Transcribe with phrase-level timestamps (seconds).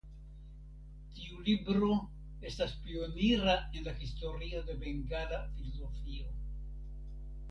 [1.17, 1.89] Tiu libro
[2.51, 6.33] estas pionira en la historio de bengala filozofio.